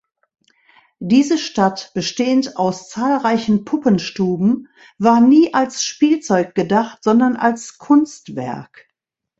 [0.99, 8.89] Diese Stadt, bestehend aus zahlreichen Puppenstuben, war nie als Spielzeug gedacht, sondern als Kunstwerk.